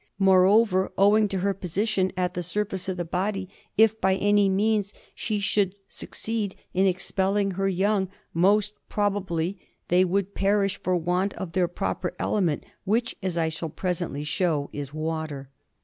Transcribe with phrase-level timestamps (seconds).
[0.17, 4.95] Moreover, owing to her position at the surface of the body, if by any means
[5.13, 9.59] she should succeed in expelling her young most probably
[9.89, 14.71] they would perish from want of their proper element, which, as I shall presently show,
[14.73, 15.51] is water.